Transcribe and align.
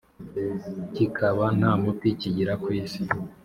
kikaba 0.95 1.45
ntamuti 1.57 2.07
kigira 2.19 2.53
kwisi 2.63 3.03